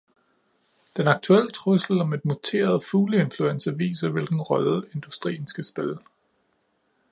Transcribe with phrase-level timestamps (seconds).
[0.97, 5.99] Den aktuelle trussel om en muteret fugleinfluenza viser, hvilken rolle industrien skal spille.